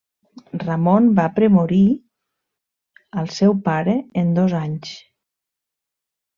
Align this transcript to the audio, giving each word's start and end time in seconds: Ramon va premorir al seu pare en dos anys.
Ramon 0.61 1.09
va 1.19 1.25
premorir 1.35 1.83
al 3.23 3.31
seu 3.37 3.55
pare 3.71 3.97
en 4.25 4.35
dos 4.41 4.59
anys. 4.65 4.99